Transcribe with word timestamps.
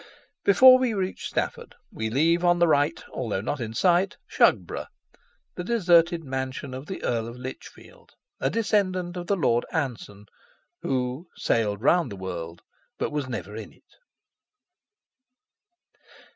Before 0.43 0.79
we 0.79 0.95
reach 0.95 1.27
Stafford 1.29 1.75
we 1.91 2.09
leave 2.09 2.43
on 2.43 2.57
the 2.57 2.65
right, 2.67 3.03
although 3.13 3.39
not 3.39 3.59
in 3.59 3.75
sight, 3.75 4.17
Shugborough, 4.25 4.87
the 5.53 5.63
deserted 5.63 6.23
mansion 6.23 6.73
of 6.73 6.87
the 6.87 7.03
Earl 7.03 7.27
of 7.27 7.37
Lichfield, 7.37 8.13
a 8.39 8.49
descendant 8.49 9.15
of 9.15 9.27
the 9.27 9.35
Lord 9.35 9.63
Anson 9.71 10.25
who 10.81 11.27
"sailed 11.35 11.83
round 11.83 12.11
the 12.11 12.15
world 12.15 12.63
but 12.97 13.11
was 13.11 13.29
never 13.29 13.55
in 13.55 13.71
it." 13.71 13.83